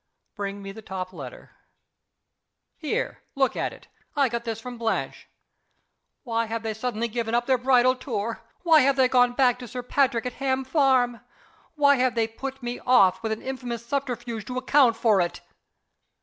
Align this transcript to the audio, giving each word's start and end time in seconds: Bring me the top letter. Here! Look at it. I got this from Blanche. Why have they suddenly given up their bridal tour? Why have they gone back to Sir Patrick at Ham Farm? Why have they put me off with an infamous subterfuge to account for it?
Bring 0.33 0.63
me 0.63 0.71
the 0.71 0.81
top 0.81 1.13
letter. 1.13 1.51
Here! 2.75 3.21
Look 3.35 3.55
at 3.55 3.71
it. 3.71 3.87
I 4.15 4.29
got 4.29 4.45
this 4.45 4.59
from 4.59 4.79
Blanche. 4.79 5.27
Why 6.23 6.45
have 6.45 6.63
they 6.63 6.73
suddenly 6.73 7.07
given 7.07 7.35
up 7.35 7.45
their 7.45 7.59
bridal 7.59 7.95
tour? 7.95 8.41
Why 8.63 8.81
have 8.81 8.95
they 8.95 9.07
gone 9.07 9.33
back 9.33 9.59
to 9.59 9.67
Sir 9.67 9.83
Patrick 9.83 10.25
at 10.25 10.33
Ham 10.41 10.63
Farm? 10.65 11.21
Why 11.75 11.97
have 11.97 12.15
they 12.15 12.27
put 12.27 12.63
me 12.63 12.79
off 12.79 13.21
with 13.21 13.31
an 13.31 13.43
infamous 13.43 13.85
subterfuge 13.85 14.43
to 14.45 14.57
account 14.57 14.95
for 14.97 15.21
it? 15.21 15.41